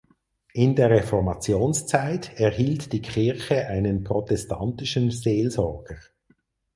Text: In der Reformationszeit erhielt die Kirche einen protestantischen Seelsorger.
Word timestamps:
In 0.53 0.75
der 0.75 0.89
Reformationszeit 0.89 2.33
erhielt 2.39 2.91
die 2.91 3.03
Kirche 3.03 3.67
einen 3.67 4.03
protestantischen 4.03 5.11
Seelsorger. 5.11 5.99